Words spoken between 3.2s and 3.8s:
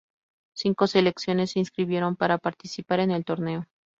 torneo.